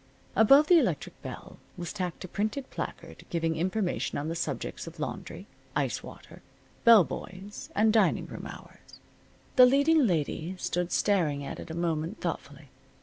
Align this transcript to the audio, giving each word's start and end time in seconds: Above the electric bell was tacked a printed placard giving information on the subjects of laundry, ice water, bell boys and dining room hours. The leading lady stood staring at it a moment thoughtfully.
Above 0.35 0.65
the 0.65 0.79
electric 0.79 1.21
bell 1.21 1.59
was 1.77 1.93
tacked 1.93 2.23
a 2.23 2.27
printed 2.27 2.67
placard 2.71 3.23
giving 3.29 3.55
information 3.55 4.17
on 4.17 4.29
the 4.29 4.35
subjects 4.35 4.87
of 4.87 4.99
laundry, 4.99 5.45
ice 5.75 6.01
water, 6.01 6.41
bell 6.83 7.03
boys 7.03 7.69
and 7.75 7.93
dining 7.93 8.25
room 8.25 8.47
hours. 8.47 8.99
The 9.57 9.67
leading 9.67 10.07
lady 10.07 10.55
stood 10.57 10.91
staring 10.91 11.45
at 11.45 11.59
it 11.59 11.69
a 11.69 11.75
moment 11.75 12.19
thoughtfully. 12.19 12.69